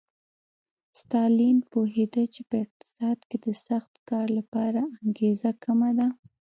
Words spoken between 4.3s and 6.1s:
لپاره انګېزه کمه ده